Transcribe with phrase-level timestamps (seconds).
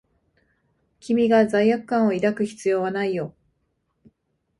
[0.99, 3.35] 君が罪悪感を抱く必要はないよ。